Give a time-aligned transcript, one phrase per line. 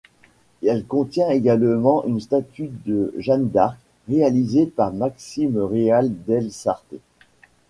[0.67, 3.77] Elle contient également une statue de Jeanne d'Arc,
[4.09, 6.95] réalisée par Maxime Real del Sarte.